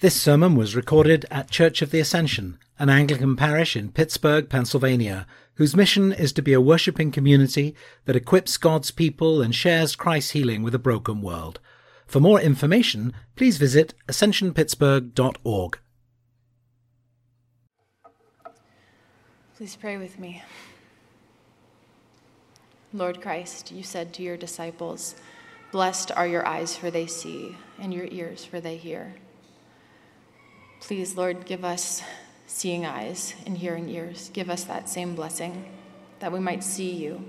This 0.00 0.18
sermon 0.18 0.54
was 0.54 0.74
recorded 0.74 1.26
at 1.30 1.50
Church 1.50 1.82
of 1.82 1.90
the 1.90 2.00
Ascension, 2.00 2.58
an 2.78 2.88
Anglican 2.88 3.36
parish 3.36 3.76
in 3.76 3.92
Pittsburgh, 3.92 4.48
Pennsylvania, 4.48 5.26
whose 5.56 5.76
mission 5.76 6.10
is 6.10 6.32
to 6.32 6.40
be 6.40 6.54
a 6.54 6.60
worshipping 6.60 7.12
community 7.12 7.74
that 8.06 8.16
equips 8.16 8.56
God's 8.56 8.90
people 8.90 9.42
and 9.42 9.54
shares 9.54 9.94
Christ's 9.94 10.30
healing 10.30 10.62
with 10.62 10.74
a 10.74 10.78
broken 10.78 11.20
world. 11.20 11.60
For 12.06 12.18
more 12.18 12.40
information, 12.40 13.12
please 13.36 13.58
visit 13.58 13.92
ascensionpittsburgh.org. 14.08 15.78
Please 19.54 19.76
pray 19.76 19.98
with 19.98 20.18
me. 20.18 20.42
Lord 22.94 23.20
Christ, 23.20 23.70
you 23.70 23.82
said 23.82 24.14
to 24.14 24.22
your 24.22 24.38
disciples, 24.38 25.14
Blessed 25.72 26.10
are 26.12 26.26
your 26.26 26.46
eyes, 26.46 26.74
for 26.74 26.90
they 26.90 27.06
see, 27.06 27.54
and 27.78 27.92
your 27.92 28.06
ears, 28.10 28.46
for 28.46 28.62
they 28.62 28.78
hear. 28.78 29.16
Please, 30.80 31.16
Lord, 31.16 31.44
give 31.44 31.64
us 31.64 32.02
seeing 32.46 32.84
eyes 32.84 33.34
and 33.46 33.56
hearing 33.56 33.88
ears. 33.88 34.30
Give 34.32 34.50
us 34.50 34.64
that 34.64 34.88
same 34.88 35.14
blessing 35.14 35.64
that 36.18 36.32
we 36.32 36.40
might 36.40 36.64
see 36.64 36.90
you. 36.90 37.22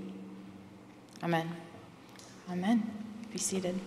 Amen. 1.22 1.48
Amen. 2.50 2.90
Be 3.32 3.38
seated. 3.38 3.78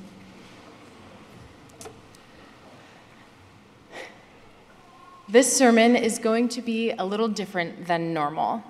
This 5.28 5.56
sermon 5.56 5.95
is 5.95 6.20
going 6.20 6.50
to 6.50 6.62
be 6.62 6.92
a 6.92 7.04
little 7.04 7.28
different 7.28 7.88
than 7.88 8.14
normal, 8.14 8.64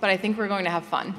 but 0.00 0.10
I 0.10 0.16
think 0.16 0.38
we're 0.38 0.48
going 0.48 0.64
to 0.64 0.70
have 0.70 0.84
fun. 0.86 1.14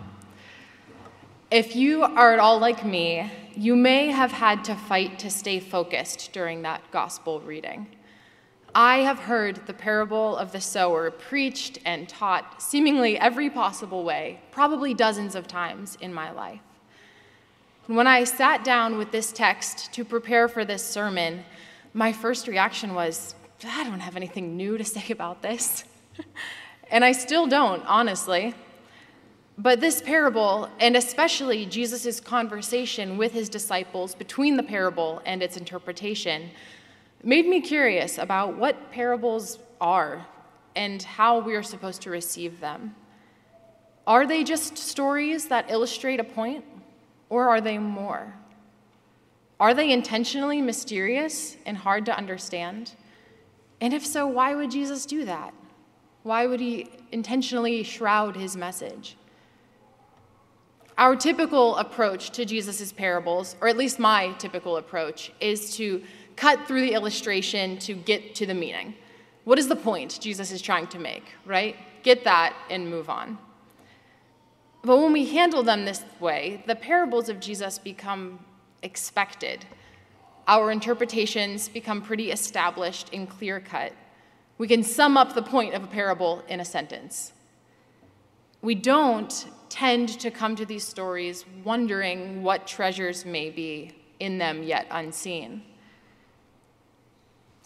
If 1.49 1.75
you 1.75 2.03
are 2.03 2.33
at 2.33 2.39
all 2.39 2.59
like 2.59 2.83
me, 2.83 3.31
you 3.55 3.75
may 3.75 4.07
have 4.07 4.31
had 4.31 4.65
to 4.65 4.75
fight 4.75 5.19
to 5.19 5.29
stay 5.29 5.59
focused 5.59 6.33
during 6.33 6.63
that 6.63 6.81
gospel 6.91 7.39
reading. 7.39 7.87
I 8.75 8.97
have 8.97 9.19
heard 9.19 9.65
the 9.65 9.73
parable 9.73 10.37
of 10.37 10.51
the 10.51 10.61
sower 10.61 11.09
preached 11.09 11.79
and 11.85 12.07
taught 12.07 12.61
seemingly 12.61 13.17
every 13.17 13.49
possible 13.49 14.03
way, 14.03 14.41
probably 14.51 14.93
dozens 14.93 15.35
of 15.35 15.47
times 15.47 15.97
in 16.01 16.13
my 16.13 16.31
life. 16.31 16.61
when 17.87 18.07
I 18.07 18.25
sat 18.25 18.63
down 18.63 18.97
with 18.97 19.11
this 19.11 19.31
text 19.31 19.93
to 19.93 20.03
prepare 20.03 20.47
for 20.47 20.65
this 20.65 20.85
sermon, 20.85 21.45
my 21.93 22.11
first 22.11 22.47
reaction 22.47 22.93
was, 22.93 23.33
I 23.65 23.83
don't 23.85 24.01
have 24.01 24.15
anything 24.15 24.57
new 24.57 24.77
to 24.77 24.83
say 24.83 25.05
about 25.09 25.41
this. 25.41 25.85
and 26.91 27.03
I 27.05 27.13
still 27.13 27.47
don't, 27.47 27.83
honestly. 27.85 28.53
But 29.57 29.79
this 29.79 30.01
parable, 30.01 30.69
and 30.79 30.95
especially 30.95 31.65
Jesus' 31.65 32.19
conversation 32.19 33.17
with 33.17 33.31
his 33.31 33.49
disciples 33.49 34.13
between 34.13 34.55
the 34.55 34.63
parable 34.63 35.21
and 35.25 35.41
its 35.41 35.57
interpretation, 35.57 36.51
made 37.27 37.45
me 37.45 37.59
curious 37.59 38.17
about 38.17 38.55
what 38.55 38.89
parables 38.89 39.59
are 39.81 40.25
and 40.77 41.03
how 41.03 41.39
we 41.39 41.55
are 41.55 41.61
supposed 41.61 42.01
to 42.01 42.09
receive 42.09 42.61
them. 42.61 42.95
Are 44.07 44.25
they 44.25 44.45
just 44.45 44.77
stories 44.77 45.49
that 45.49 45.69
illustrate 45.69 46.21
a 46.21 46.23
point, 46.23 46.63
or 47.29 47.49
are 47.49 47.59
they 47.59 47.79
more? 47.79 48.33
Are 49.59 49.73
they 49.73 49.91
intentionally 49.91 50.61
mysterious 50.61 51.57
and 51.65 51.75
hard 51.75 52.05
to 52.05 52.17
understand? 52.17 52.93
And 53.81 53.93
if 53.93 54.05
so, 54.05 54.25
why 54.25 54.55
would 54.55 54.71
Jesus 54.71 55.05
do 55.05 55.25
that? 55.25 55.53
Why 56.23 56.45
would 56.45 56.61
he 56.61 56.89
intentionally 57.11 57.83
shroud 57.83 58.37
his 58.37 58.55
message? 58.55 59.17
Our 60.97 61.17
typical 61.17 61.75
approach 61.75 62.31
to 62.31 62.45
Jesus' 62.45 62.93
parables, 62.93 63.57
or 63.59 63.67
at 63.67 63.75
least 63.75 63.99
my 63.99 64.31
typical 64.39 64.77
approach, 64.77 65.33
is 65.41 65.75
to 65.75 66.01
cut 66.37 66.67
through 66.67 66.81
the 66.81 66.93
illustration 66.93 67.77
to 67.79 67.93
get 67.93 68.35
to 68.35 68.45
the 68.45 68.53
meaning. 68.53 68.93
What 69.43 69.59
is 69.59 69.67
the 69.67 69.75
point 69.75 70.19
Jesus 70.21 70.51
is 70.51 70.61
trying 70.61 70.87
to 70.87 70.99
make, 70.99 71.25
right? 71.45 71.75
Get 72.03 72.23
that 72.23 72.55
and 72.69 72.89
move 72.89 73.09
on. 73.09 73.37
But 74.83 74.99
when 74.99 75.11
we 75.11 75.25
handle 75.25 75.63
them 75.63 75.83
this 75.83 76.03
way, 76.19 76.63
the 76.67 76.75
parables 76.75 77.27
of 77.27 77.41
Jesus 77.41 77.77
become 77.77 78.39
expected. 78.83 79.65
Our 80.47 80.71
interpretations 80.71 81.67
become 81.67 82.01
pretty 82.01 82.31
established 82.31 83.09
and 83.11 83.29
clear 83.29 83.59
cut. 83.59 83.91
We 84.57 84.67
can 84.67 84.83
sum 84.83 85.17
up 85.17 85.33
the 85.33 85.41
point 85.41 85.73
of 85.73 85.83
a 85.83 85.87
parable 85.87 86.43
in 86.47 86.59
a 86.59 86.65
sentence. 86.65 87.33
We 88.61 88.75
don't 88.75 89.47
tend 89.69 90.09
to 90.19 90.31
come 90.31 90.55
to 90.55 90.65
these 90.65 90.85
stories 90.85 91.45
wondering 91.63 92.43
what 92.43 92.65
treasures 92.65 93.25
may 93.25 93.49
be 93.49 93.95
in 94.19 94.37
them 94.37 94.63
yet 94.63 94.87
unseen. 94.89 95.63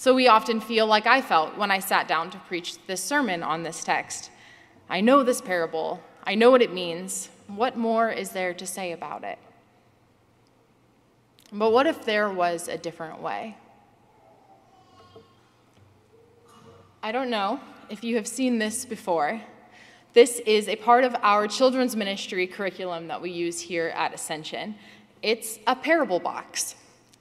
So 0.02 0.16
we 0.16 0.28
often 0.28 0.62
feel 0.62 0.88
like 0.88 1.06
I 1.06 1.22
felt 1.22 1.56
when 1.60 1.70
I 1.70 1.78
sat 1.78 2.08
down 2.08 2.32
to 2.32 2.38
preach 2.40 2.84
this 2.88 3.04
sermon 3.04 3.44
on 3.44 3.62
this 3.62 3.84
text. 3.84 4.32
I 4.90 5.00
know 5.00 5.22
this 5.22 5.42
parable, 5.42 6.02
I 6.24 6.34
know 6.34 6.50
what 6.50 6.64
it 6.64 6.74
means. 6.74 7.30
What 7.46 7.78
more 7.78 8.10
is 8.10 8.32
there 8.32 8.52
to 8.52 8.66
say 8.66 8.94
about 8.94 9.24
it? 9.24 9.38
But 11.54 11.72
what 11.72 11.86
if 11.86 12.04
there 12.04 12.32
was 12.32 12.68
a 12.68 12.80
different 12.80 13.22
way? 13.22 13.56
I 17.04 17.12
don't 17.12 17.30
know 17.30 17.60
if 17.88 18.04
you 18.04 18.16
have 18.16 18.26
seen 18.26 18.58
this 18.58 18.86
before. 18.86 19.40
This 20.14 20.40
is 20.48 20.68
a 20.68 20.78
part 20.78 21.04
of 21.04 21.16
our 21.22 21.48
children's 21.48 21.96
ministry 21.96 22.48
curriculum 22.48 23.08
that 23.10 23.22
we 23.22 23.30
use 23.30 23.62
here 23.62 23.90
at 23.90 24.16
Ascension. 24.16 24.74
It's 25.22 25.60
a 25.68 25.76
parable 25.76 26.20
box. 26.20 26.74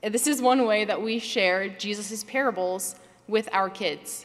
This 0.03 0.27
is 0.27 0.41
one 0.41 0.65
way 0.65 0.87
that 0.87 1.03
we 1.03 1.19
share 1.19 1.69
Jesus' 1.69 2.25
parables 2.25 2.95
with 3.29 3.49
our 3.53 3.69
kids. 3.69 4.25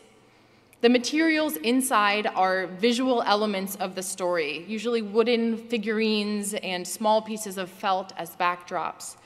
The 0.80 0.90
materials 0.90 1.58
inside 1.58 2.28
are 2.28 2.68
visual 2.68 3.22
elements 3.24 3.76
of 3.76 3.96
the 3.96 4.04
story, 4.04 4.64
usually 4.68 5.02
wooden 5.02 5.58
figurines 5.58 6.54
and 6.54 6.88
small 6.88 7.22
pieces 7.22 7.58
of 7.58 7.70
felt 7.70 8.14
as 8.18 8.36
backdrops. 8.38 9.18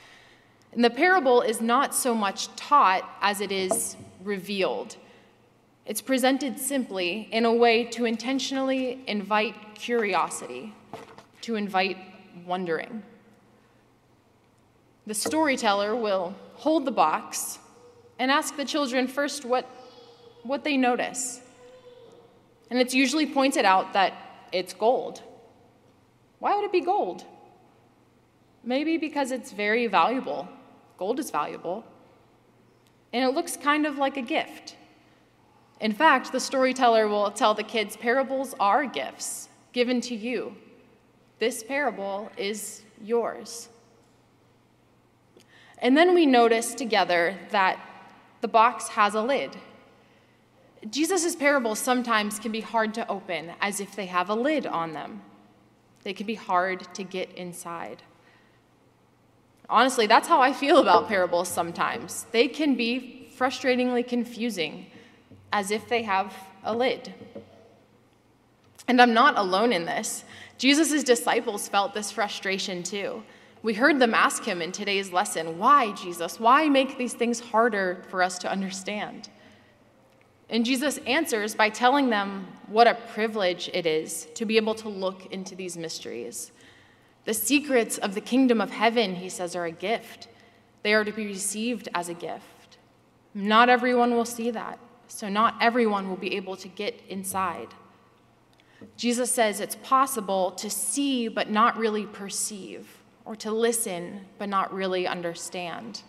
And 0.71 0.83
the 0.83 0.89
parable 0.89 1.41
is 1.41 1.61
not 1.61 1.93
so 1.93 2.15
much 2.15 2.47
taught 2.55 3.07
as 3.21 3.41
it 3.41 3.51
is 3.51 3.95
revealed. 4.23 4.95
It's 5.85 6.01
presented 6.01 6.59
simply 6.59 7.27
in 7.31 7.45
a 7.45 7.53
way 7.53 7.83
to 7.85 8.05
intentionally 8.05 9.03
invite 9.05 9.75
curiosity, 9.75 10.73
to 11.41 11.55
invite 11.55 11.97
wondering. 12.45 13.03
The 15.09 15.15
storyteller 15.15 15.95
will 15.95 16.35
hold 16.53 16.85
the 16.85 16.91
box 16.91 17.57
and 18.19 18.29
ask 18.29 18.55
the 18.55 18.63
children 18.63 19.07
first 19.07 19.43
what, 19.43 19.65
what 20.43 20.63
they 20.63 20.77
notice. 20.77 21.41
And 22.69 22.77
it's 22.77 22.93
usually 22.93 23.25
pointed 23.25 23.65
out 23.65 23.93
that 23.93 24.13
it's 24.51 24.71
gold. 24.71 25.23
Why 26.37 26.55
would 26.55 26.63
it 26.63 26.71
be 26.71 26.81
gold? 26.81 27.25
Maybe 28.63 28.97
because 28.97 29.31
it's 29.31 29.51
very 29.51 29.87
valuable. 29.87 30.47
Gold 30.99 31.17
is 31.17 31.31
valuable. 31.31 31.83
And 33.11 33.23
it 33.23 33.33
looks 33.33 33.57
kind 33.57 33.87
of 33.87 33.97
like 33.97 34.15
a 34.15 34.21
gift. 34.21 34.75
In 35.81 35.91
fact, 35.91 36.31
the 36.31 36.39
storyteller 36.39 37.07
will 37.07 37.31
tell 37.31 37.55
the 37.55 37.63
kids 37.63 37.97
parables 37.97 38.53
are 38.59 38.85
gifts 38.85 39.49
given 39.73 40.01
to 40.01 40.13
you. 40.13 40.55
This 41.39 41.63
parable 41.63 42.31
is 42.37 42.83
yours. 43.01 43.69
And 45.79 45.95
then 45.95 46.13
we 46.13 46.25
notice 46.25 46.73
together 46.73 47.37
that 47.51 47.79
the 48.41 48.47
box 48.47 48.89
has 48.89 49.15
a 49.15 49.21
lid. 49.21 49.55
Jesus' 50.89 51.35
parables 51.35 51.79
sometimes 51.79 52.39
can 52.39 52.51
be 52.51 52.61
hard 52.61 52.93
to 52.93 53.07
open 53.09 53.51
as 53.59 53.79
if 53.79 53.95
they 53.95 54.05
have 54.05 54.29
a 54.29 54.35
lid 54.35 54.65
on 54.65 54.93
them. 54.93 55.21
They 56.03 56.13
can 56.13 56.25
be 56.25 56.35
hard 56.35 56.93
to 56.93 57.03
get 57.03 57.31
inside. 57.33 58.03
Honestly, 59.69 60.07
that's 60.07 60.27
how 60.27 60.41
I 60.41 60.53
feel 60.53 60.79
about 60.79 61.07
parables 61.07 61.47
sometimes. 61.47 62.25
They 62.31 62.47
can 62.47 62.75
be 62.75 63.29
frustratingly 63.37 64.07
confusing, 64.07 64.87
as 65.53 65.71
if 65.71 65.87
they 65.87 66.03
have 66.03 66.33
a 66.63 66.75
lid. 66.75 67.13
And 68.87 69.01
I'm 69.01 69.13
not 69.13 69.37
alone 69.37 69.71
in 69.71 69.85
this. 69.85 70.23
Jesus' 70.57 71.03
disciples 71.03 71.69
felt 71.69 71.93
this 71.93 72.11
frustration 72.11 72.83
too. 72.83 73.23
We 73.61 73.73
heard 73.73 73.99
them 73.99 74.13
ask 74.13 74.43
him 74.43 74.61
in 74.61 74.71
today's 74.71 75.11
lesson, 75.11 75.57
Why, 75.57 75.91
Jesus? 75.93 76.39
Why 76.39 76.69
make 76.69 76.97
these 76.97 77.13
things 77.13 77.39
harder 77.39 78.03
for 78.09 78.23
us 78.23 78.39
to 78.39 78.51
understand? 78.51 79.29
And 80.49 80.65
Jesus 80.65 80.97
answers 80.99 81.53
by 81.55 81.69
telling 81.69 82.09
them 82.09 82.47
what 82.67 82.87
a 82.87 82.95
privilege 83.13 83.69
it 83.73 83.85
is 83.85 84.27
to 84.35 84.45
be 84.45 84.57
able 84.57 84.75
to 84.75 84.89
look 84.89 85.27
into 85.31 85.55
these 85.55 85.77
mysteries. 85.77 86.51
The 87.25 87.33
secrets 87.33 87.97
of 87.97 88.15
the 88.15 88.21
kingdom 88.21 88.59
of 88.59 88.71
heaven, 88.71 89.15
he 89.15 89.29
says, 89.29 89.55
are 89.55 89.65
a 89.65 89.71
gift. 89.71 90.27
They 90.81 90.93
are 90.93 91.03
to 91.03 91.11
be 91.11 91.27
received 91.27 91.89
as 91.93 92.09
a 92.09 92.13
gift. 92.13 92.77
Not 93.35 93.69
everyone 93.69 94.15
will 94.15 94.25
see 94.25 94.49
that, 94.51 94.79
so 95.07 95.29
not 95.29 95.55
everyone 95.61 96.09
will 96.09 96.17
be 96.17 96.35
able 96.35 96.55
to 96.55 96.67
get 96.67 96.99
inside. 97.07 97.67
Jesus 98.97 99.31
says 99.31 99.59
it's 99.59 99.75
possible 99.75 100.51
to 100.51 100.69
see 100.69 101.27
but 101.27 101.51
not 101.51 101.77
really 101.77 102.05
perceive 102.05 102.98
or 103.25 103.35
to 103.37 103.51
listen 103.51 104.25
but 104.37 104.49
not 104.49 104.73
really 104.73 105.07
understand. 105.07 106.01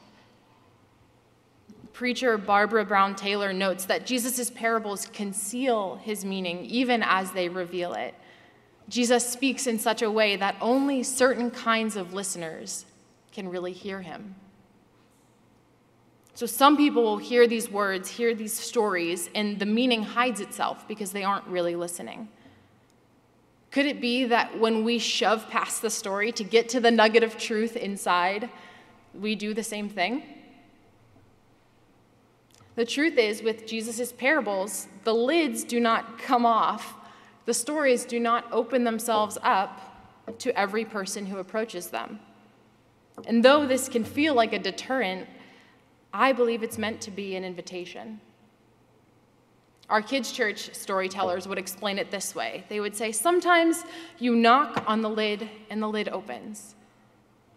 Preacher 1.93 2.39
Barbara 2.39 2.85
Brown 2.85 3.15
Taylor 3.15 3.53
notes 3.53 3.85
that 3.87 4.07
Jesus' 4.07 4.51
parables 4.51 5.07
conceal 5.13 5.97
his 6.03 6.25
meaning 6.25 6.65
even 6.65 7.03
as 7.03 7.33
they 7.33 7.49
reveal 7.49 7.93
it. 7.95 8.15
Jesus 8.89 9.29
speaks 9.29 9.67
in 9.67 9.79
such 9.79 10.03
a 10.03 10.11
way 10.11 10.37
that 10.37 10.57
only 10.61 11.03
certain 11.03 11.51
kinds 11.51 11.97
of 11.97 12.13
listeners 12.13 12.87
can 13.33 13.49
really 13.49 13.73
hear 13.73 14.01
him. 14.01 14.35
So 16.35 16.47
some 16.47 16.77
people 16.77 17.03
will 17.03 17.19
hear 17.19 17.47
these 17.47 17.71
words, 17.71 18.09
hear 18.09 18.35
these 18.35 18.59
stories, 18.59 19.29
and 19.35 19.59
the 19.59 19.67
meaning 19.67 20.03
hides 20.03 20.41
itself 20.41 20.89
because 20.89 21.13
they 21.13 21.23
aren't 21.23 21.47
really 21.47 21.77
listening. 21.77 22.29
Could 23.71 23.87
it 23.87 24.01
be 24.01 24.25
that 24.25 24.59
when 24.59 24.85
we 24.85 24.99
shove 24.99 25.49
past 25.49 25.81
the 25.81 25.91
story 25.91 26.33
to 26.33 26.43
get 26.43 26.69
to 26.71 26.81
the 26.81 26.91
nugget 26.91 27.23
of 27.23 27.39
truth 27.39 27.77
inside, 27.77 28.51
we 29.15 29.35
do 29.35 29.55
the 29.55 29.63
same 29.63 29.89
thing? 29.89 30.23
The 32.75 32.85
truth 32.85 33.19
is, 33.19 33.43
with 33.43 33.67
Jesus' 33.67 34.13
parables, 34.13 34.89
the 35.05 35.15
lids 35.15 35.65
do 35.65 35.79
not 35.79 36.19
come 36.19 36.47
off, 36.47 36.95
the 37.45 37.55
stories 37.55 38.05
do 38.05 38.19
not 38.19 38.47
open 38.53 38.85
themselves 38.85 39.39
up 39.43 39.81
to 40.39 40.57
every 40.59 40.85
person 40.85 41.27
who 41.27 41.39
approaches 41.39 41.89
them. 41.89 42.21
And 43.27 43.45
though 43.45 43.67
this 43.67 43.89
can 43.89 44.05
feel 44.05 44.35
like 44.35 44.53
a 44.53 44.59
deterrent, 44.59 45.29
I 46.13 46.33
believe 46.33 46.63
it's 46.63 46.79
meant 46.79 47.01
to 47.03 47.11
be 47.11 47.37
an 47.37 47.45
invitation. 47.45 48.21
Our 49.91 50.01
kids' 50.01 50.31
church 50.31 50.73
storytellers 50.73 51.49
would 51.49 51.59
explain 51.59 51.99
it 51.99 52.13
this 52.13 52.33
way 52.33 52.65
they 52.69 52.79
would 52.79 52.95
say, 52.95 53.11
Sometimes 53.11 53.85
you 54.21 54.37
knock 54.37 54.85
on 54.87 55.03
the 55.03 55.11
lid 55.11 55.51
and 55.69 55.83
the 55.83 55.89
lid 55.89 56.09
opens, 56.09 56.77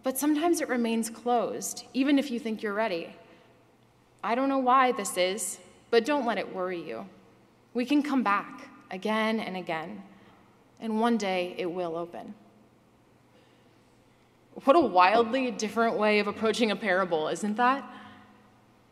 but 0.02 0.18
sometimes 0.18 0.60
it 0.60 0.68
remains 0.68 1.12
closed, 1.12 1.86
even 1.94 2.18
if 2.18 2.32
you 2.32 2.40
think 2.40 2.64
you're 2.64 2.74
ready. 2.74 3.16
I 4.24 4.34
don't 4.34 4.50
know 4.50 4.58
why 4.58 4.94
this 4.94 5.16
is, 5.16 5.60
but 5.92 6.06
don't 6.06 6.26
let 6.26 6.40
it 6.40 6.56
worry 6.56 6.82
you. 6.82 7.06
We 7.76 7.86
can 7.86 8.02
come 8.02 8.24
back 8.24 8.70
again 8.90 9.40
and 9.40 9.56
again, 9.56 10.02
and 10.80 11.00
one 11.00 11.18
day 11.18 11.54
it 11.60 11.72
will 11.72 11.96
open. 11.96 12.34
What 14.64 14.76
a 14.76 14.80
wildly 14.80 15.52
different 15.52 15.98
way 15.98 16.18
of 16.20 16.28
approaching 16.28 16.72
a 16.72 16.76
parable, 16.76 17.28
isn't 17.28 17.58
that? 17.58 17.84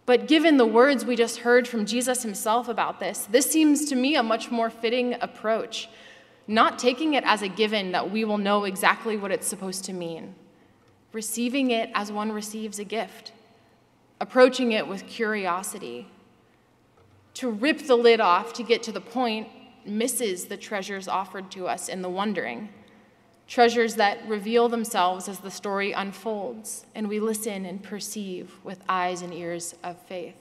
But 0.06 0.28
given 0.28 0.58
the 0.58 0.66
words 0.66 1.06
we 1.06 1.16
just 1.16 1.40
heard 1.40 1.68
from 1.68 1.86
Jesus 1.86 2.24
himself 2.24 2.68
about 2.68 3.00
this, 3.00 3.28
this 3.30 3.50
seems 3.50 3.86
to 3.86 3.96
me 3.96 4.16
a 4.16 4.24
much 4.24 4.50
more 4.50 4.70
fitting 4.70 5.16
approach. 5.22 5.90
Not 6.48 6.80
taking 6.80 7.14
it 7.14 7.24
as 7.26 7.42
a 7.42 7.48
given 7.48 7.92
that 7.92 8.12
we 8.12 8.26
will 8.26 8.40
know 8.40 8.64
exactly 8.64 9.16
what 9.16 9.32
it's 9.32 9.48
supposed 9.48 9.86
to 9.86 9.94
mean, 9.94 10.36
receiving 11.14 11.72
it 11.72 11.90
as 11.94 12.12
one 12.12 12.32
receives 12.32 12.80
a 12.80 12.84
gift, 12.84 13.32
approaching 14.20 14.72
it 14.72 14.88
with 14.88 15.08
curiosity. 15.08 16.08
To 17.36 17.50
rip 17.50 17.86
the 17.86 17.96
lid 17.96 18.20
off 18.20 18.54
to 18.54 18.64
get 18.64 18.84
to 18.84 18.92
the 18.92 19.02
point 19.02 19.48
misses 19.86 20.46
the 20.46 20.58
treasures 20.58 21.08
offered 21.08 21.52
to 21.52 21.68
us 21.68 21.88
in 21.88 22.02
the 22.02 22.10
wondering 22.10 22.70
treasures 23.52 23.96
that 23.96 24.26
reveal 24.30 24.70
themselves 24.70 25.28
as 25.28 25.40
the 25.40 25.52
story 25.52 25.92
unfolds 25.92 26.86
and 26.96 27.10
we 27.10 27.20
listen 27.20 27.66
and 27.66 27.84
perceive 27.84 28.50
with 28.64 28.82
eyes 28.88 29.22
and 29.22 29.34
ears 29.34 29.76
of 29.84 30.02
faith. 30.04 30.38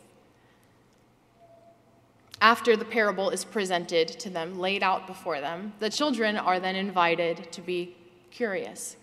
After 2.41 2.77
the 2.77 2.85
parable 2.85 3.31
is 3.31 3.45
presented 3.45 4.07
to 4.07 4.31
them, 4.31 4.61
laid 4.61 4.85
out 4.85 5.09
before 5.09 5.41
them, 5.41 5.73
the 5.81 5.91
children 5.91 6.37
are 6.37 6.61
then 6.61 6.77
invited 6.77 7.51
to 7.51 7.61
be 7.61 7.97
curious. 8.31 8.95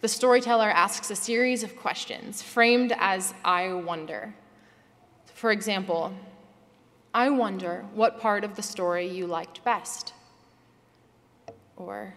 The 0.00 0.06
storyteller 0.06 0.70
asks 0.70 1.10
a 1.10 1.16
series 1.16 1.64
of 1.64 1.76
questions 1.76 2.40
framed 2.40 2.94
as 3.00 3.34
I 3.44 3.72
wonder. 3.72 4.32
For 5.34 5.50
example, 5.50 6.14
I 7.12 7.30
wonder 7.30 7.84
what 7.94 8.20
part 8.20 8.44
of 8.44 8.54
the 8.54 8.62
story 8.62 9.08
you 9.08 9.26
liked 9.26 9.64
best. 9.64 10.12
Or, 11.76 12.14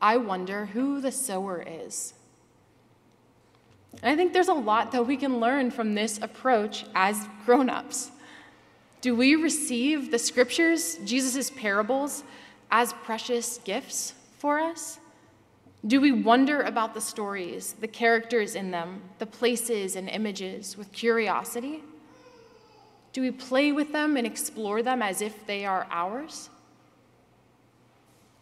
I 0.00 0.16
wonder 0.16 0.66
who 0.66 1.00
the 1.00 1.12
sower 1.12 1.64
is. 1.66 2.14
And 4.02 4.12
I 4.12 4.16
think 4.16 4.32
there's 4.32 4.48
a 4.48 4.54
lot 4.54 4.92
that 4.92 5.06
we 5.06 5.16
can 5.16 5.40
learn 5.40 5.70
from 5.70 5.94
this 5.94 6.18
approach 6.20 6.84
as 6.94 7.26
grown 7.44 7.70
ups. 7.70 8.10
Do 9.00 9.14
we 9.14 9.36
receive 9.36 10.10
the 10.10 10.18
scriptures, 10.18 10.98
Jesus' 11.04 11.50
parables, 11.50 12.24
as 12.70 12.92
precious 12.92 13.58
gifts 13.58 14.14
for 14.38 14.58
us? 14.58 14.98
Do 15.86 16.00
we 16.00 16.10
wonder 16.10 16.62
about 16.62 16.94
the 16.94 17.00
stories, 17.00 17.74
the 17.74 17.86
characters 17.86 18.54
in 18.54 18.70
them, 18.70 19.02
the 19.18 19.26
places 19.26 19.94
and 19.94 20.08
images 20.08 20.76
with 20.76 20.92
curiosity? 20.92 21.82
Do 23.12 23.22
we 23.22 23.30
play 23.30 23.72
with 23.72 23.92
them 23.92 24.16
and 24.16 24.26
explore 24.26 24.82
them 24.82 25.00
as 25.00 25.22
if 25.22 25.46
they 25.46 25.64
are 25.64 25.86
ours? 25.90 26.50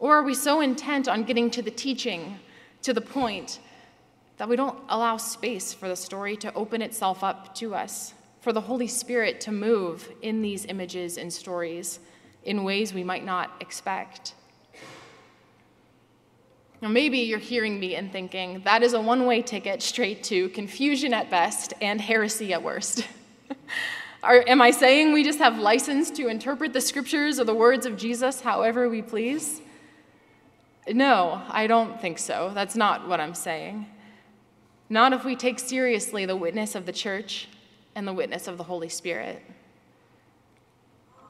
Or 0.05 0.17
are 0.17 0.23
we 0.23 0.35
so 0.35 0.61
intent 0.61 1.09
on 1.09 1.25
getting 1.25 1.51
to 1.53 1.63
the 1.63 1.71
teaching, 1.71 2.39
to 2.83 2.93
the 2.93 3.01
point, 3.01 3.59
that 4.37 4.47
we 4.47 4.55
don't 4.55 4.79
allow 4.91 5.17
space 5.17 5.73
for 5.73 5.89
the 5.89 5.97
story 5.97 6.37
to 6.37 6.53
open 6.53 6.83
itself 6.83 7.25
up 7.25 7.55
to 7.55 7.75
us, 7.75 8.13
for 8.43 8.53
the 8.53 8.61
Holy 8.61 8.87
Spirit 8.87 9.41
to 9.41 9.51
move 9.51 10.13
in 10.21 10.43
these 10.43 10.67
images 10.67 11.17
and 11.17 11.33
stories 11.33 12.01
in 12.45 12.65
ways 12.65 12.93
we 12.93 13.03
might 13.03 13.25
not 13.25 13.53
expect? 13.61 14.35
Now, 16.83 16.89
maybe 16.89 17.21
you're 17.21 17.39
hearing 17.39 17.81
me 17.81 17.95
and 17.95 18.13
thinking, 18.13 18.61
that 18.67 18.83
is 18.83 18.93
a 18.93 19.01
one 19.01 19.25
way 19.25 19.41
ticket 19.41 19.81
straight 19.81 20.23
to 20.25 20.51
confusion 20.51 21.15
at 21.15 21.31
best 21.31 21.73
and 21.81 21.99
heresy 21.99 22.53
at 22.53 22.63
worst. 22.63 23.09
Are, 24.23 24.45
am 24.47 24.61
I 24.61 24.71
saying 24.71 25.15
we 25.15 25.25
just 25.25 25.39
have 25.39 25.59
license 25.59 26.11
to 26.11 26.29
interpret 26.29 26.75
the 26.75 26.83
scriptures 26.83 27.41
or 27.41 27.45
the 27.45 27.55
words 27.55 27.87
of 27.87 27.97
Jesus 27.97 28.43
however 28.43 28.91
we 28.91 29.01
please? 29.01 29.63
No, 30.93 31.43
I 31.49 31.67
don't 31.67 32.01
think 32.01 32.19
so. 32.19 32.53
That's 32.55 32.77
not 32.77 33.09
what 33.09 33.21
I'm 33.21 33.35
saying. 33.35 33.87
Not 34.91 35.13
if 35.13 35.25
we 35.25 35.35
take 35.35 35.59
seriously 35.59 36.27
the 36.27 36.37
witness 36.37 36.75
of 36.75 36.85
the 36.85 36.93
church 36.93 37.49
and 37.95 38.07
the 38.07 38.13
witness 38.13 38.47
of 38.47 38.59
the 38.59 38.65
Holy 38.65 38.89
Spirit. 38.89 39.43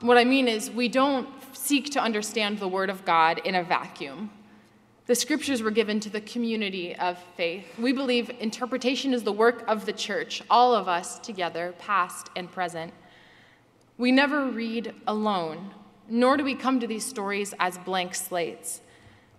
What 0.00 0.18
I 0.18 0.24
mean 0.24 0.48
is, 0.48 0.70
we 0.70 0.88
don't 0.88 1.28
seek 1.56 1.90
to 1.90 2.00
understand 2.00 2.58
the 2.58 2.68
Word 2.68 2.90
of 2.90 3.04
God 3.04 3.40
in 3.44 3.54
a 3.54 3.62
vacuum. 3.62 4.30
The 5.06 5.14
scriptures 5.14 5.62
were 5.62 5.70
given 5.70 6.00
to 6.00 6.10
the 6.10 6.20
community 6.20 6.96
of 6.96 7.18
faith. 7.36 7.66
We 7.78 7.92
believe 7.92 8.30
interpretation 8.40 9.14
is 9.14 9.22
the 9.22 9.32
work 9.32 9.62
of 9.68 9.86
the 9.86 9.92
church, 9.92 10.42
all 10.50 10.74
of 10.74 10.88
us 10.88 11.18
together, 11.20 11.74
past 11.78 12.30
and 12.34 12.50
present. 12.50 12.92
We 13.98 14.10
never 14.12 14.46
read 14.46 14.94
alone, 15.06 15.74
nor 16.08 16.36
do 16.36 16.44
we 16.44 16.54
come 16.54 16.80
to 16.80 16.86
these 16.86 17.06
stories 17.06 17.54
as 17.60 17.78
blank 17.78 18.14
slates. 18.14 18.80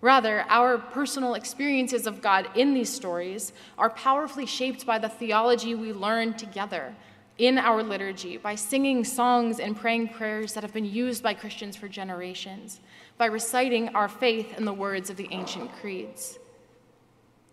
Rather, 0.06 0.46
our 0.50 0.78
personal 0.78 1.34
experiences 1.34 2.06
of 2.06 2.22
God 2.22 2.48
in 2.54 2.76
these 2.76 2.94
stories 2.94 3.54
are 3.76 3.90
powerfully 3.90 4.46
shaped 4.46 4.86
by 4.86 5.00
the 5.00 5.10
theology 5.10 5.74
we 5.74 5.92
learn 5.94 6.36
together 6.36 6.94
in 7.40 7.58
our 7.58 7.82
liturgy, 7.82 8.38
by 8.38 8.54
singing 8.54 9.04
songs 9.04 9.60
and 9.60 9.76
praying 9.76 10.08
prayers 10.10 10.54
that 10.54 10.62
have 10.62 10.74
been 10.74 10.86
used 10.86 11.24
by 11.24 11.34
Christians 11.34 11.76
for 11.76 11.88
generations, 11.88 12.82
by 13.18 13.26
reciting 13.26 13.90
our 13.96 14.08
faith 14.08 14.56
in 14.60 14.64
the 14.66 14.72
words 14.72 15.10
of 15.10 15.18
the 15.18 15.28
ancient 15.32 15.76
creeds. 15.78 16.38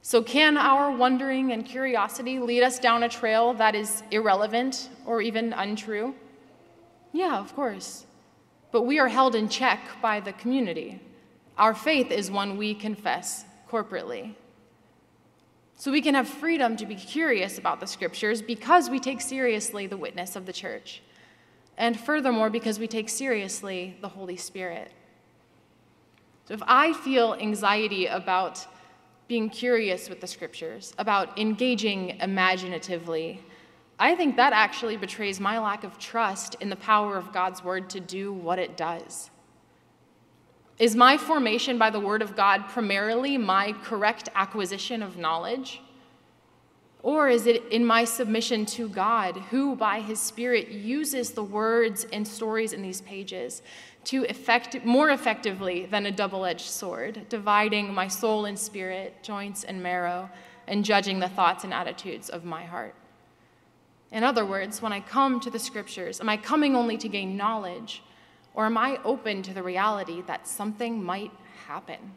So, 0.02 0.22
can 0.22 0.58
our 0.58 0.94
wondering 0.94 1.52
and 1.52 1.64
curiosity 1.64 2.38
lead 2.38 2.62
us 2.62 2.78
down 2.78 3.02
a 3.02 3.08
trail 3.08 3.54
that 3.54 3.74
is 3.74 4.02
irrelevant 4.10 4.90
or 5.06 5.22
even 5.22 5.54
untrue? 5.54 6.14
Yeah, 7.14 7.38
of 7.38 7.54
course. 7.54 8.04
But 8.72 8.82
we 8.82 8.98
are 8.98 9.08
held 9.08 9.34
in 9.34 9.48
check 9.48 9.80
by 10.02 10.20
the 10.20 10.34
community. 10.34 11.00
Our 11.58 11.74
faith 11.74 12.10
is 12.10 12.30
one 12.30 12.56
we 12.56 12.74
confess 12.74 13.44
corporately. 13.70 14.34
So 15.76 15.90
we 15.90 16.00
can 16.00 16.14
have 16.14 16.28
freedom 16.28 16.76
to 16.76 16.86
be 16.86 16.94
curious 16.94 17.58
about 17.58 17.80
the 17.80 17.86
scriptures 17.86 18.40
because 18.40 18.88
we 18.88 19.00
take 19.00 19.20
seriously 19.20 19.86
the 19.86 19.96
witness 19.96 20.36
of 20.36 20.46
the 20.46 20.52
church. 20.52 21.02
And 21.76 21.98
furthermore, 21.98 22.50
because 22.50 22.78
we 22.78 22.86
take 22.86 23.08
seriously 23.08 23.96
the 24.00 24.08
Holy 24.08 24.36
Spirit. 24.36 24.92
So 26.46 26.54
if 26.54 26.62
I 26.66 26.92
feel 26.92 27.34
anxiety 27.34 28.06
about 28.06 28.64
being 29.26 29.50
curious 29.50 30.08
with 30.08 30.20
the 30.20 30.26
scriptures, 30.26 30.94
about 30.98 31.36
engaging 31.36 32.20
imaginatively, 32.20 33.40
I 33.98 34.14
think 34.14 34.36
that 34.36 34.52
actually 34.52 34.96
betrays 34.96 35.40
my 35.40 35.58
lack 35.58 35.82
of 35.82 35.98
trust 35.98 36.54
in 36.60 36.68
the 36.68 36.76
power 36.76 37.16
of 37.16 37.32
God's 37.32 37.64
word 37.64 37.90
to 37.90 37.98
do 37.98 38.32
what 38.32 38.60
it 38.60 38.76
does. 38.76 39.31
Is 40.82 40.96
my 40.96 41.16
formation 41.16 41.78
by 41.78 41.90
the 41.90 42.00
Word 42.00 42.22
of 42.22 42.34
God 42.34 42.66
primarily 42.66 43.38
my 43.38 43.72
correct 43.84 44.28
acquisition 44.34 45.00
of 45.00 45.16
knowledge? 45.16 45.80
Or 47.04 47.28
is 47.28 47.46
it 47.46 47.64
in 47.70 47.86
my 47.86 48.02
submission 48.02 48.66
to 48.66 48.88
God, 48.88 49.36
who 49.52 49.76
by 49.76 50.00
His 50.00 50.18
Spirit 50.18 50.70
uses 50.70 51.30
the 51.30 51.44
words 51.44 52.04
and 52.12 52.26
stories 52.26 52.72
in 52.72 52.82
these 52.82 53.00
pages 53.00 53.62
to 54.06 54.24
effect, 54.24 54.84
more 54.84 55.10
effectively 55.10 55.86
than 55.86 56.06
a 56.06 56.10
double 56.10 56.44
edged 56.44 56.66
sword, 56.66 57.28
dividing 57.28 57.94
my 57.94 58.08
soul 58.08 58.46
and 58.46 58.58
spirit, 58.58 59.22
joints 59.22 59.62
and 59.62 59.84
marrow, 59.84 60.28
and 60.66 60.84
judging 60.84 61.20
the 61.20 61.28
thoughts 61.28 61.62
and 61.62 61.72
attitudes 61.72 62.28
of 62.28 62.44
my 62.44 62.64
heart? 62.64 62.96
In 64.10 64.24
other 64.24 64.44
words, 64.44 64.82
when 64.82 64.92
I 64.92 64.98
come 64.98 65.38
to 65.38 65.50
the 65.50 65.60
scriptures, 65.60 66.20
am 66.20 66.28
I 66.28 66.38
coming 66.38 66.74
only 66.74 66.98
to 66.98 67.08
gain 67.08 67.36
knowledge, 67.36 68.02
or 68.54 68.66
am 68.66 68.76
I 68.76 68.98
open 69.04 69.42
to 69.42 69.54
the 69.54 69.62
reality 69.62 70.22
that 70.22 70.46
something 70.46 71.02
might 71.02 71.32
happen? 71.66 72.12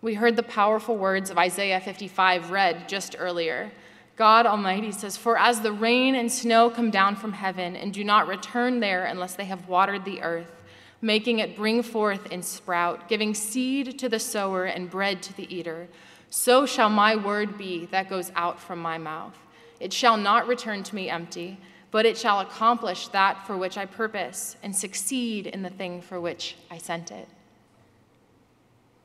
We 0.00 0.14
heard 0.14 0.36
the 0.36 0.42
powerful 0.42 0.96
words 0.96 1.30
of 1.30 1.38
Isaiah 1.38 1.80
55 1.80 2.50
read 2.50 2.88
just 2.88 3.14
earlier. 3.18 3.70
God 4.16 4.46
Almighty 4.46 4.92
says, 4.92 5.16
For 5.16 5.38
as 5.38 5.60
the 5.60 5.72
rain 5.72 6.14
and 6.14 6.30
snow 6.30 6.70
come 6.70 6.90
down 6.90 7.16
from 7.16 7.32
heaven 7.32 7.76
and 7.76 7.92
do 7.92 8.04
not 8.04 8.28
return 8.28 8.80
there 8.80 9.04
unless 9.04 9.34
they 9.34 9.44
have 9.44 9.68
watered 9.68 10.04
the 10.04 10.20
earth, 10.22 10.62
making 11.00 11.38
it 11.38 11.56
bring 11.56 11.82
forth 11.82 12.28
and 12.30 12.44
sprout, 12.44 13.08
giving 13.08 13.34
seed 13.34 13.98
to 13.98 14.08
the 14.08 14.18
sower 14.18 14.64
and 14.64 14.90
bread 14.90 15.22
to 15.22 15.36
the 15.36 15.52
eater, 15.54 15.88
so 16.30 16.66
shall 16.66 16.88
my 16.88 17.14
word 17.14 17.58
be 17.58 17.86
that 17.86 18.08
goes 18.08 18.32
out 18.34 18.58
from 18.58 18.78
my 18.78 18.98
mouth. 18.98 19.36
It 19.80 19.92
shall 19.92 20.16
not 20.16 20.46
return 20.46 20.82
to 20.84 20.94
me 20.94 21.10
empty, 21.10 21.58
but 21.92 22.06
it 22.06 22.18
shall 22.18 22.40
accomplish 22.40 23.08
that 23.08 23.46
for 23.46 23.56
which 23.56 23.78
I 23.78 23.86
purpose 23.86 24.56
and 24.62 24.74
succeed 24.74 25.46
in 25.46 25.62
the 25.62 25.70
thing 25.70 26.00
for 26.00 26.20
which 26.20 26.56
I 26.70 26.78
sent 26.78 27.12
it. 27.12 27.28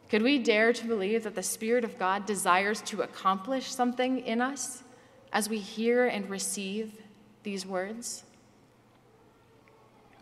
Could 0.09 0.23
we 0.23 0.39
dare 0.39 0.71
to 0.71 0.87
believe 0.87 1.23
that 1.23 1.35
the 1.35 1.43
Spirit 1.43 1.83
of 1.83 1.99
God 1.99 2.25
desires 2.25 2.81
to 2.83 3.01
accomplish 3.01 3.69
something 3.69 4.19
in 4.19 4.39
us 4.39 4.83
as 5.33 5.49
we 5.49 5.57
hear 5.57 6.07
and 6.07 6.29
receive 6.29 6.93
these 7.43 7.65
words? 7.65 8.23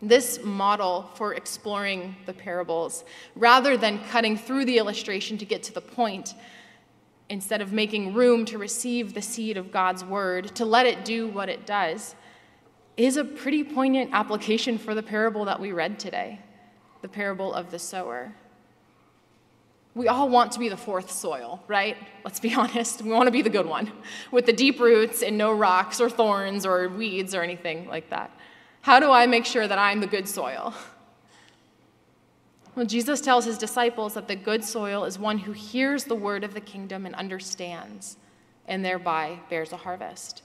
This 0.02 0.40
model 0.42 1.08
for 1.14 1.34
exploring 1.34 2.16
the 2.26 2.34
parables, 2.34 3.04
rather 3.36 3.76
than 3.76 4.02
cutting 4.10 4.36
through 4.36 4.64
the 4.64 4.78
illustration 4.78 5.38
to 5.38 5.44
get 5.44 5.62
to 5.62 5.72
the 5.72 5.80
point, 5.80 6.34
instead 7.28 7.62
of 7.62 7.72
making 7.72 8.12
room 8.12 8.44
to 8.46 8.58
receive 8.58 9.14
the 9.14 9.22
seed 9.22 9.56
of 9.56 9.70
God's 9.70 10.04
word, 10.04 10.54
to 10.56 10.64
let 10.64 10.86
it 10.86 11.04
do 11.04 11.28
what 11.28 11.48
it 11.48 11.64
does, 11.64 12.16
is 12.96 13.16
a 13.16 13.24
pretty 13.24 13.62
poignant 13.62 14.10
application 14.12 14.78
for 14.78 14.94
the 14.94 15.02
parable 15.02 15.44
that 15.44 15.60
we 15.60 15.72
read 15.72 15.98
today 15.98 16.40
the 17.02 17.08
parable 17.08 17.54
of 17.54 17.70
the 17.70 17.78
sower. 17.78 18.32
We 19.94 20.08
all 20.08 20.28
want 20.28 20.52
to 20.52 20.58
be 20.58 20.68
the 20.68 20.76
fourth 20.76 21.10
soil, 21.10 21.62
right? 21.68 21.96
Let's 22.24 22.40
be 22.40 22.52
honest. 22.62 23.00
We 23.00 23.10
want 23.10 23.28
to 23.28 23.30
be 23.30 23.42
the 23.42 23.50
good 23.50 23.66
one 23.66 23.92
with 24.32 24.46
the 24.46 24.52
deep 24.52 24.80
roots 24.80 25.22
and 25.22 25.38
no 25.38 25.52
rocks 25.52 26.00
or 26.00 26.10
thorns 26.10 26.66
or 26.66 26.88
weeds 26.88 27.34
or 27.34 27.42
anything 27.42 27.86
like 27.86 28.10
that. 28.10 28.30
How 28.80 28.98
do 28.98 29.10
I 29.10 29.26
make 29.26 29.44
sure 29.44 29.68
that 29.68 29.78
I'm 29.78 30.00
the 30.00 30.06
good 30.06 30.28
soil? 30.28 30.74
Well, 32.74 32.86
Jesus 32.86 33.20
tells 33.20 33.46
his 33.46 33.56
disciples 33.56 34.14
that 34.14 34.28
the 34.28 34.36
good 34.36 34.62
soil 34.62 35.04
is 35.04 35.18
one 35.18 35.38
who 35.38 35.52
hears 35.52 36.04
the 36.04 36.14
word 36.14 36.44
of 36.44 36.52
the 36.52 36.60
kingdom 36.60 37.06
and 37.06 37.14
understands, 37.14 38.18
and 38.66 38.84
thereby 38.84 39.40
bears 39.48 39.72
a 39.72 39.78
harvest. 39.78 40.42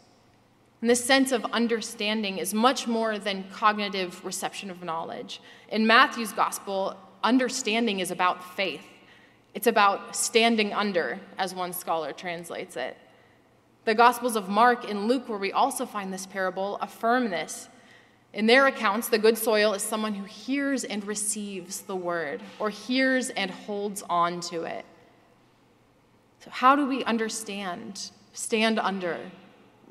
And 0.81 0.89
this 0.89 1.03
sense 1.03 1.31
of 1.31 1.45
understanding 1.45 2.39
is 2.39 2.53
much 2.53 2.87
more 2.87 3.19
than 3.19 3.45
cognitive 3.51 4.23
reception 4.25 4.71
of 4.71 4.83
knowledge. 4.83 5.39
In 5.69 5.85
Matthew's 5.85 6.33
gospel, 6.33 6.97
understanding 7.23 7.99
is 7.99 8.11
about 8.11 8.55
faith. 8.55 8.85
It's 9.53 9.67
about 9.67 10.15
standing 10.15 10.73
under, 10.73 11.19
as 11.37 11.53
one 11.53 11.71
scholar 11.71 12.13
translates 12.13 12.75
it. 12.75 12.97
The 13.85 13.93
Gospels 13.93 14.35
of 14.35 14.49
Mark 14.49 14.89
and 14.89 15.07
Luke, 15.07 15.29
where 15.29 15.37
we 15.37 15.51
also 15.51 15.85
find 15.85 16.11
this 16.11 16.25
parable, 16.25 16.77
affirm 16.77 17.29
this 17.29 17.69
in 18.33 18.45
their 18.45 18.67
accounts, 18.67 19.09
the 19.09 19.17
good 19.17 19.37
soil 19.37 19.73
is 19.73 19.81
someone 19.81 20.13
who 20.13 20.23
hears 20.23 20.85
and 20.85 21.05
receives 21.05 21.81
the 21.81 21.95
word, 21.95 22.41
or 22.59 22.69
hears 22.69 23.29
and 23.29 23.51
holds 23.51 24.03
on 24.09 24.39
to 24.41 24.63
it. 24.63 24.85
So, 26.39 26.49
how 26.49 26.75
do 26.75 26.87
we 26.87 27.03
understand, 27.03 28.11
stand 28.31 28.79
under, 28.79 29.19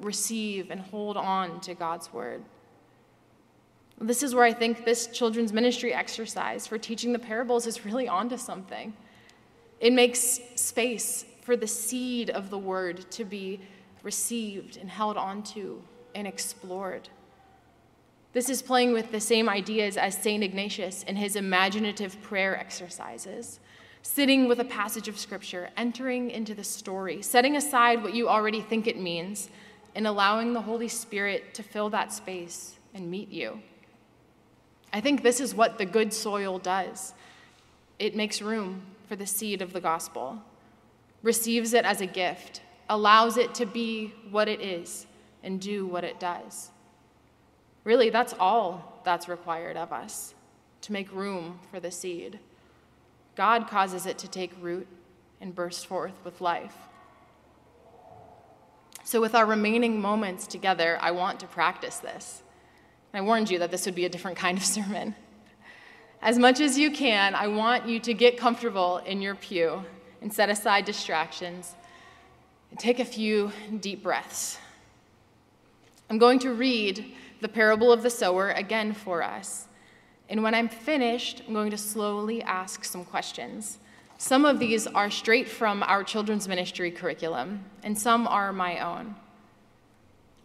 receive, 0.00 0.70
and 0.70 0.80
hold 0.80 1.16
on 1.16 1.60
to 1.60 1.74
God's 1.74 2.12
word? 2.12 2.42
This 4.00 4.22
is 4.22 4.34
where 4.34 4.44
I 4.44 4.52
think 4.52 4.84
this 4.84 5.06
children's 5.08 5.52
ministry 5.52 5.92
exercise 5.92 6.66
for 6.66 6.78
teaching 6.78 7.12
the 7.12 7.18
parables 7.18 7.66
is 7.66 7.84
really 7.84 8.08
onto 8.08 8.38
something. 8.38 8.94
It 9.78 9.92
makes 9.92 10.40
space 10.56 11.24
for 11.42 11.56
the 11.56 11.66
seed 11.66 12.30
of 12.30 12.48
the 12.48 12.58
word 12.58 13.10
to 13.12 13.24
be 13.24 13.60
received 14.02 14.78
and 14.78 14.88
held 14.88 15.16
onto 15.16 15.82
and 16.14 16.26
explored. 16.26 17.08
This 18.32 18.48
is 18.48 18.62
playing 18.62 18.92
with 18.92 19.10
the 19.10 19.20
same 19.20 19.48
ideas 19.48 19.96
as 19.96 20.16
St. 20.16 20.42
Ignatius 20.42 21.02
in 21.02 21.16
his 21.16 21.36
imaginative 21.36 22.20
prayer 22.22 22.56
exercises. 22.56 23.60
Sitting 24.02 24.48
with 24.48 24.60
a 24.60 24.64
passage 24.64 25.08
of 25.08 25.18
Scripture, 25.18 25.68
entering 25.76 26.30
into 26.30 26.54
the 26.54 26.64
story, 26.64 27.20
setting 27.20 27.56
aside 27.56 28.02
what 28.02 28.14
you 28.14 28.28
already 28.28 28.62
think 28.62 28.86
it 28.86 28.98
means, 28.98 29.50
and 29.94 30.06
allowing 30.06 30.52
the 30.52 30.60
Holy 30.60 30.88
Spirit 30.88 31.54
to 31.54 31.62
fill 31.62 31.90
that 31.90 32.12
space 32.12 32.76
and 32.94 33.10
meet 33.10 33.30
you. 33.30 33.60
I 34.92 35.00
think 35.00 35.22
this 35.22 35.40
is 35.40 35.54
what 35.54 35.78
the 35.78 35.86
good 35.86 36.12
soil 36.12 36.58
does 36.58 37.14
it 37.98 38.16
makes 38.16 38.40
room 38.40 38.80
for 39.06 39.14
the 39.14 39.26
seed 39.26 39.60
of 39.60 39.74
the 39.74 39.80
gospel, 39.80 40.42
receives 41.22 41.74
it 41.74 41.84
as 41.84 42.00
a 42.00 42.06
gift, 42.06 42.62
allows 42.88 43.36
it 43.36 43.54
to 43.54 43.66
be 43.66 44.14
what 44.30 44.48
it 44.48 44.62
is, 44.62 45.06
and 45.42 45.60
do 45.60 45.84
what 45.86 46.02
it 46.02 46.18
does. 46.18 46.70
Really, 47.84 48.08
that's 48.08 48.34
all 48.40 49.00
that's 49.04 49.28
required 49.28 49.76
of 49.76 49.92
us 49.92 50.34
to 50.80 50.92
make 50.92 51.12
room 51.12 51.60
for 51.70 51.78
the 51.78 51.90
seed. 51.90 52.38
God 53.36 53.68
causes 53.68 54.06
it 54.06 54.16
to 54.18 54.28
take 54.28 54.52
root 54.60 54.86
and 55.40 55.54
burst 55.54 55.86
forth 55.86 56.14
with 56.24 56.40
life. 56.40 56.76
So, 59.10 59.20
with 59.20 59.34
our 59.34 59.44
remaining 59.44 60.00
moments 60.00 60.46
together, 60.46 60.96
I 61.00 61.10
want 61.10 61.40
to 61.40 61.48
practice 61.48 61.96
this. 61.96 62.44
I 63.12 63.20
warned 63.20 63.50
you 63.50 63.58
that 63.58 63.72
this 63.72 63.84
would 63.84 63.96
be 63.96 64.04
a 64.04 64.08
different 64.08 64.36
kind 64.36 64.56
of 64.56 64.64
sermon. 64.76 65.16
As 66.22 66.38
much 66.38 66.60
as 66.60 66.78
you 66.78 66.92
can, 66.92 67.34
I 67.34 67.48
want 67.48 67.88
you 67.88 67.98
to 67.98 68.14
get 68.14 68.38
comfortable 68.38 68.98
in 68.98 69.20
your 69.20 69.34
pew 69.34 69.84
and 70.22 70.32
set 70.32 70.48
aside 70.48 70.84
distractions 70.84 71.74
and 72.70 72.78
take 72.78 73.00
a 73.00 73.04
few 73.04 73.50
deep 73.80 74.00
breaths. 74.04 74.58
I'm 76.08 76.18
going 76.18 76.38
to 76.38 76.54
read 76.54 77.12
the 77.40 77.48
parable 77.48 77.90
of 77.90 78.04
the 78.04 78.10
sower 78.10 78.50
again 78.50 78.92
for 78.92 79.24
us. 79.24 79.66
And 80.28 80.44
when 80.44 80.54
I'm 80.54 80.68
finished, 80.68 81.42
I'm 81.48 81.52
going 81.52 81.72
to 81.72 81.78
slowly 81.78 82.42
ask 82.44 82.84
some 82.84 83.04
questions. 83.04 83.78
Some 84.20 84.44
of 84.44 84.58
these 84.58 84.86
are 84.86 85.08
straight 85.08 85.48
from 85.48 85.82
our 85.82 86.04
children's 86.04 86.46
ministry 86.46 86.90
curriculum, 86.90 87.64
and 87.82 87.98
some 87.98 88.28
are 88.28 88.52
my 88.52 88.78
own. 88.78 89.14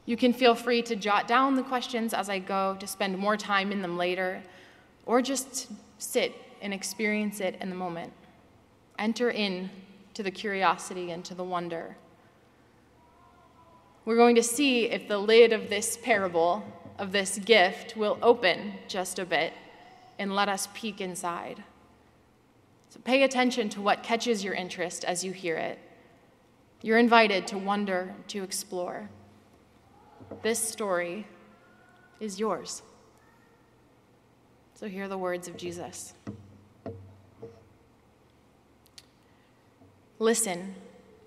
You 0.05 0.15
can 0.15 0.31
feel 0.31 0.55
free 0.55 0.81
to 0.83 0.95
jot 0.95 1.27
down 1.27 1.55
the 1.55 1.61
questions 1.61 2.13
as 2.13 2.29
I 2.29 2.39
go 2.39 2.77
to 2.79 2.87
spend 2.87 3.17
more 3.17 3.35
time 3.35 3.73
in 3.73 3.81
them 3.81 3.97
later, 3.97 4.41
or 5.05 5.21
just 5.21 5.67
sit 5.97 6.33
and 6.61 6.73
experience 6.73 7.41
it 7.41 7.57
in 7.59 7.69
the 7.69 7.75
moment. 7.75 8.13
Enter 8.97 9.29
in 9.29 9.69
to 10.13 10.23
the 10.23 10.31
curiosity 10.31 11.11
and 11.11 11.25
to 11.25 11.35
the 11.35 11.43
wonder. 11.43 11.97
We're 14.05 14.15
going 14.15 14.37
to 14.37 14.43
see 14.43 14.85
if 14.85 15.09
the 15.09 15.17
lid 15.17 15.51
of 15.51 15.69
this 15.69 15.97
parable 16.01 16.63
of 16.97 17.11
this 17.11 17.39
gift 17.39 17.97
will 17.97 18.17
open 18.21 18.75
just 18.87 19.19
a 19.19 19.25
bit 19.25 19.51
and 20.17 20.33
let 20.33 20.47
us 20.47 20.69
peek 20.73 21.01
inside. 21.01 21.61
So 22.95 23.01
pay 23.03 23.23
attention 23.23 23.67
to 23.71 23.81
what 23.81 24.03
catches 24.03 24.41
your 24.41 24.53
interest 24.53 25.03
as 25.03 25.21
you 25.21 25.33
hear 25.33 25.57
it. 25.57 25.77
You're 26.81 26.97
invited 26.97 27.45
to 27.47 27.57
wonder, 27.57 28.15
to 28.29 28.41
explore. 28.41 29.09
This 30.43 30.59
story 30.59 31.27
is 32.21 32.39
yours. 32.39 32.83
So 34.75 34.87
hear 34.87 35.09
the 35.09 35.17
words 35.17 35.49
of 35.49 35.57
Jesus. 35.57 36.13
Listen, 40.17 40.75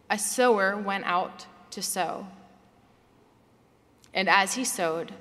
a 0.09 0.19
sower 0.19 0.75
went 0.75 1.05
out 1.05 1.45
to 1.73 1.83
sow. 1.83 2.29
And 4.15 4.27
as 4.31 4.55
he 4.55 4.65
sowed, 4.65 5.13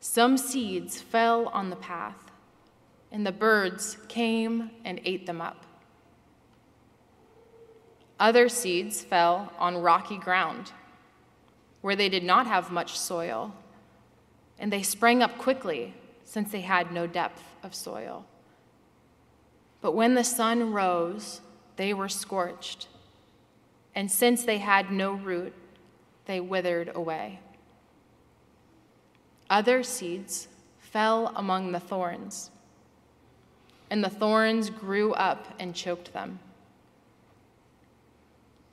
some 0.00 0.38
seeds 0.38 1.02
fell 1.02 1.48
on 1.48 1.68
the 1.68 1.76
path, 1.76 2.30
and 3.10 3.26
the 3.26 3.32
birds 3.32 3.98
came 4.08 4.70
and 4.86 4.98
ate 5.04 5.26
them 5.26 5.42
up. 5.42 5.66
Other 8.22 8.48
seeds 8.48 9.02
fell 9.02 9.52
on 9.58 9.82
rocky 9.82 10.16
ground, 10.16 10.70
where 11.80 11.96
they 11.96 12.08
did 12.08 12.22
not 12.22 12.46
have 12.46 12.70
much 12.70 12.96
soil, 12.96 13.52
and 14.60 14.72
they 14.72 14.84
sprang 14.84 15.24
up 15.24 15.38
quickly, 15.38 15.92
since 16.24 16.52
they 16.52 16.60
had 16.60 16.92
no 16.92 17.08
depth 17.08 17.42
of 17.64 17.74
soil. 17.74 18.24
But 19.80 19.96
when 19.96 20.14
the 20.14 20.22
sun 20.22 20.72
rose, 20.72 21.40
they 21.74 21.92
were 21.92 22.08
scorched, 22.08 22.86
and 23.92 24.08
since 24.08 24.44
they 24.44 24.58
had 24.58 24.92
no 24.92 25.14
root, 25.14 25.52
they 26.26 26.38
withered 26.38 26.92
away. 26.94 27.40
Other 29.50 29.82
seeds 29.82 30.46
fell 30.78 31.32
among 31.34 31.72
the 31.72 31.80
thorns, 31.80 32.52
and 33.90 34.04
the 34.04 34.08
thorns 34.08 34.70
grew 34.70 35.12
up 35.12 35.56
and 35.58 35.74
choked 35.74 36.12
them. 36.12 36.38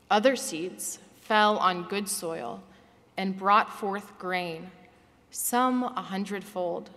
Other 0.09 0.35
seeds 0.35 0.99
fell 1.21 1.57
on 1.57 1.83
good 1.83 2.09
soil, 2.09 2.63
and 3.15 3.37
brought 3.37 3.71
forth 3.71 4.17
grain, 4.17 4.71
some 5.29 5.83
a 5.83 6.01
hundredfold, 6.01 6.89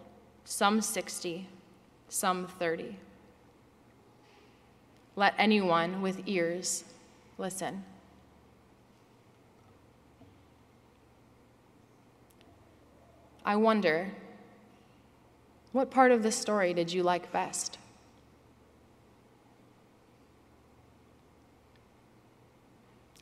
some 0.45 0.81
sixty, 0.81 1.49
some 2.09 2.47
thirty. 2.47 2.97
Let 5.14 5.35
anyone 5.37 6.00
with 6.00 6.23
ears 6.26 6.85
listen. 7.37 7.85
I 13.45 13.57
wonder, 13.57 14.12
what 15.73 15.90
part 15.90 16.12
of 16.12 16.23
this 16.23 16.37
story 16.37 16.73
did 16.73 16.92
you 16.92 17.02
like 17.02 17.33
best? 17.33 17.76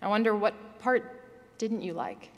I 0.03 0.09
wonder 0.09 0.35
what 0.35 0.81
part 0.81 1.59
didn't 1.59 1.83
you 1.83 1.93
like? 1.93 2.31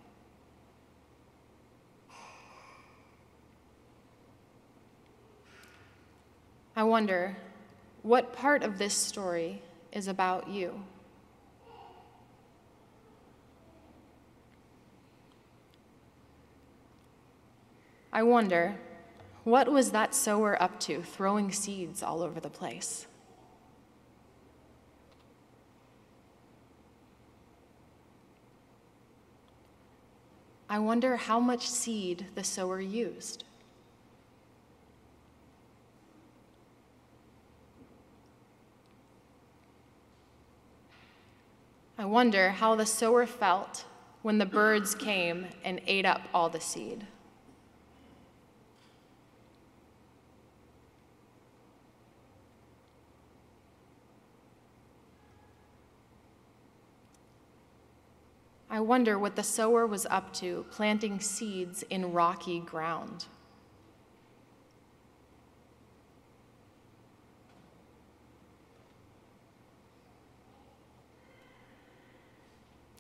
I 6.75 6.83
wonder 6.85 7.37
what 8.03 8.33
part 8.33 8.63
of 8.63 8.79
this 8.79 8.95
story 8.95 9.63
is 9.93 10.09
about 10.09 10.49
you? 10.49 10.83
I 18.13 18.23
wonder, 18.23 18.77
what 19.45 19.71
was 19.73 19.93
that 19.93 20.15
sower 20.15 20.61
up 20.63 20.79
to, 20.81 21.03
throwing 21.03 21.51
seeds 21.53 22.03
all 22.03 22.23
over 22.23 22.41
the 22.41 22.51
place? 22.51 23.07
I 30.73 30.79
wonder 30.79 31.17
how 31.17 31.39
much 31.39 31.69
seed 31.69 32.29
the 32.35 32.43
sower 32.43 32.81
used. 32.81 33.45
I 41.99 42.07
wonder 42.07 42.53
how 42.53 42.75
the 42.75 42.87
sower 42.87 43.27
felt 43.27 43.85
when 44.23 44.39
the 44.39 44.47
birds 44.47 44.95
came 44.95 45.49
and 45.63 45.79
ate 45.87 46.07
up 46.07 46.23
all 46.33 46.49
the 46.49 46.59
seed. 46.59 47.07
I 58.73 58.81
wonder 58.81 59.19
what 59.19 59.37
the 59.37 59.43
sower 59.43 59.87
was 59.87 60.07
up 60.07 60.33
to 60.37 60.65
planting 60.71 61.21
seeds 61.21 61.83
in 61.91 62.15
rocky 62.15 62.61
ground. 62.61 63.27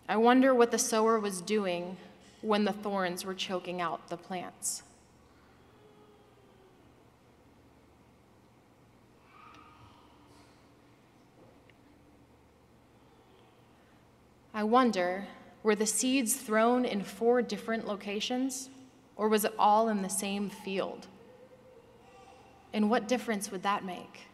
I 0.06 0.16
wonder 0.16 0.54
what 0.54 0.72
the 0.72 0.78
sower 0.78 1.18
was 1.18 1.40
doing 1.40 1.96
when 2.42 2.66
the 2.66 2.74
thorns 2.74 3.24
were 3.24 3.32
choking 3.32 3.80
out 3.80 4.10
the 4.10 4.18
plants. 4.18 4.82
I 14.52 14.64
wonder 14.64 15.28
were 15.62 15.74
the 15.74 15.86
seeds 15.86 16.34
thrown 16.34 16.84
in 16.84 17.02
four 17.02 17.42
different 17.42 17.86
locations, 17.86 18.68
or 19.16 19.28
was 19.28 19.44
it 19.44 19.54
all 19.58 19.88
in 19.88 20.02
the 20.02 20.08
same 20.08 20.50
field? 20.50 21.06
And 22.72 22.90
what 22.90 23.06
difference 23.06 23.50
would 23.50 23.62
that 23.62 23.84
make? 23.84 24.26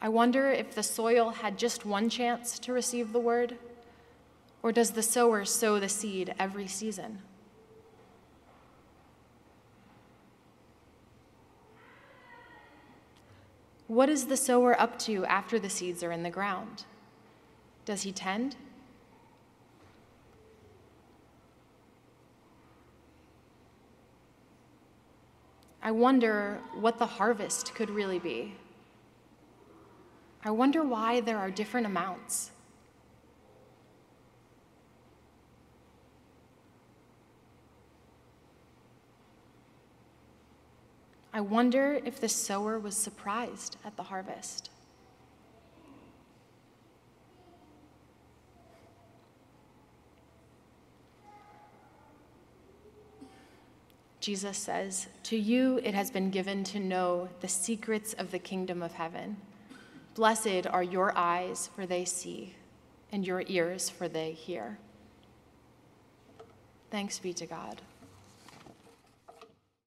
I 0.00 0.08
wonder 0.08 0.50
if 0.50 0.74
the 0.74 0.82
soil 0.82 1.30
had 1.30 1.56
just 1.56 1.86
one 1.86 2.08
chance 2.08 2.58
to 2.58 2.72
receive 2.72 3.12
the 3.12 3.20
word, 3.20 3.56
or 4.60 4.72
does 4.72 4.90
the 4.90 5.02
sower 5.02 5.44
sow 5.44 5.78
the 5.78 5.88
seed 5.88 6.34
every 6.40 6.66
season? 6.66 7.20
What 13.92 14.08
is 14.08 14.24
the 14.24 14.38
sower 14.38 14.80
up 14.80 14.98
to 15.00 15.26
after 15.26 15.58
the 15.58 15.68
seeds 15.68 16.02
are 16.02 16.12
in 16.12 16.22
the 16.22 16.30
ground? 16.30 16.86
Does 17.84 18.00
he 18.04 18.10
tend? 18.10 18.56
I 25.82 25.90
wonder 25.90 26.58
what 26.72 26.96
the 26.96 27.04
harvest 27.04 27.74
could 27.74 27.90
really 27.90 28.18
be. 28.18 28.54
I 30.42 30.52
wonder 30.52 30.82
why 30.82 31.20
there 31.20 31.36
are 31.36 31.50
different 31.50 31.86
amounts. 31.86 32.51
I 41.32 41.40
wonder 41.40 41.98
if 42.04 42.20
the 42.20 42.28
sower 42.28 42.78
was 42.78 42.96
surprised 42.96 43.76
at 43.84 43.96
the 43.96 44.02
harvest. 44.02 44.68
Jesus 54.20 54.56
says, 54.56 55.08
To 55.24 55.36
you 55.36 55.80
it 55.82 55.94
has 55.94 56.10
been 56.10 56.30
given 56.30 56.62
to 56.64 56.78
know 56.78 57.28
the 57.40 57.48
secrets 57.48 58.12
of 58.12 58.30
the 58.30 58.38
kingdom 58.38 58.80
of 58.80 58.92
heaven. 58.92 59.36
Blessed 60.14 60.66
are 60.70 60.82
your 60.82 61.16
eyes, 61.16 61.70
for 61.74 61.86
they 61.86 62.04
see, 62.04 62.54
and 63.10 63.26
your 63.26 63.42
ears, 63.48 63.90
for 63.90 64.06
they 64.06 64.30
hear. 64.30 64.78
Thanks 66.90 67.18
be 67.18 67.32
to 67.32 67.46
God. 67.46 67.82